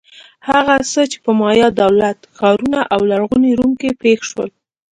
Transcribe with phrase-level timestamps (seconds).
[0.49, 4.49] هغه څه چې په مایا دولت-ښارونو او لرغوني روم کې پېښ شول.